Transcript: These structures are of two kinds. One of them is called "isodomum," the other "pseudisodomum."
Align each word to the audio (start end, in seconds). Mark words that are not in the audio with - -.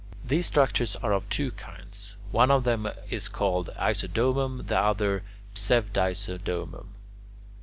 These 0.25 0.47
structures 0.47 0.95
are 1.03 1.13
of 1.13 1.29
two 1.29 1.51
kinds. 1.51 2.15
One 2.31 2.49
of 2.49 2.63
them 2.63 2.89
is 3.11 3.27
called 3.27 3.69
"isodomum," 3.79 4.65
the 4.65 4.79
other 4.79 5.21
"pseudisodomum." 5.53 6.87